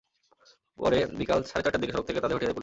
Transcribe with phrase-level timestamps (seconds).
[0.79, 2.59] পরে বিকেল সাড়ে চারটার দিকে সড়ক থেকে তাদের হঠিয়ে দেয় পুলিশ।